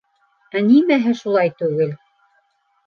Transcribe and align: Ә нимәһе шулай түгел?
Ә 0.55 0.61
нимәһе 0.69 1.13
шулай 1.21 1.55
түгел? 1.61 1.97